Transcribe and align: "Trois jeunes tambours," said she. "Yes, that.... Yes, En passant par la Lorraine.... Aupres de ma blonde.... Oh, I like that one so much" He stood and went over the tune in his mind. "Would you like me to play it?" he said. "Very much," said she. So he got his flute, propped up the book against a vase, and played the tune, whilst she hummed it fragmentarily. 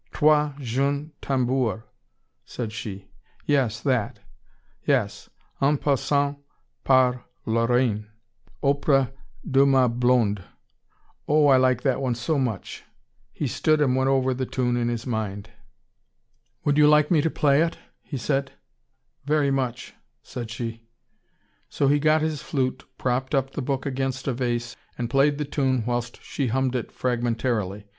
"Trois 0.11 0.53
jeunes 0.57 1.11
tambours," 1.21 1.83
said 2.43 2.73
she. 2.73 3.11
"Yes, 3.45 3.79
that.... 3.81 4.17
Yes, 4.83 5.29
En 5.61 5.77
passant 5.77 6.39
par 6.83 7.23
la 7.45 7.65
Lorraine.... 7.65 8.07
Aupres 8.63 9.09
de 9.47 9.63
ma 9.63 9.87
blonde.... 9.87 10.43
Oh, 11.27 11.45
I 11.49 11.57
like 11.57 11.83
that 11.83 12.01
one 12.01 12.15
so 12.15 12.39
much" 12.39 12.83
He 13.31 13.45
stood 13.45 13.79
and 13.79 13.95
went 13.95 14.09
over 14.09 14.33
the 14.33 14.47
tune 14.47 14.75
in 14.75 14.87
his 14.87 15.05
mind. 15.05 15.51
"Would 16.65 16.79
you 16.79 16.87
like 16.87 17.11
me 17.11 17.21
to 17.21 17.29
play 17.29 17.61
it?" 17.61 17.77
he 18.01 18.17
said. 18.17 18.53
"Very 19.25 19.51
much," 19.51 19.93
said 20.23 20.49
she. 20.49 20.81
So 21.69 21.87
he 21.87 21.99
got 21.99 22.21
his 22.23 22.41
flute, 22.41 22.85
propped 22.97 23.35
up 23.35 23.51
the 23.51 23.61
book 23.61 23.85
against 23.85 24.27
a 24.27 24.33
vase, 24.33 24.75
and 24.97 25.11
played 25.11 25.37
the 25.37 25.45
tune, 25.45 25.83
whilst 25.85 26.19
she 26.23 26.47
hummed 26.47 26.73
it 26.75 26.91
fragmentarily. 26.91 27.85